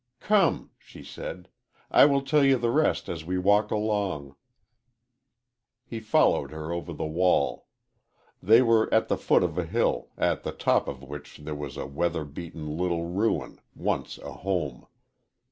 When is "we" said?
3.23-3.37